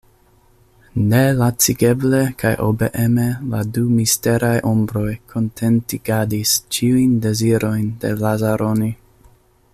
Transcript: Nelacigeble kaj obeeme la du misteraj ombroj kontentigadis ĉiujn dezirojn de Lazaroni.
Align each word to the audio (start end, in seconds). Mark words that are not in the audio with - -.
Nelacigeble 1.09 2.21
kaj 2.43 2.53
obeeme 2.69 3.27
la 3.51 3.61
du 3.75 3.83
misteraj 3.99 4.55
ombroj 4.71 5.07
kontentigadis 5.35 6.55
ĉiujn 6.79 7.17
dezirojn 7.27 7.89
de 8.05 8.15
Lazaroni. 8.25 8.91